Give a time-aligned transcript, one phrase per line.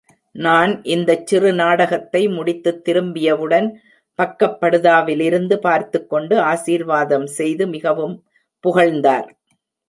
[0.35, 3.67] நான் இந்தச் சிறுநாடகத்தை முடித்துத் திரும்பியவுடன்,
[4.19, 8.17] பக்கப்படுதாவிலிருந்து பார்த்துக் கொண்டு ஆசீர்வாதம் செய்து மிகவும்
[8.63, 9.29] புகழ்ந்தார்!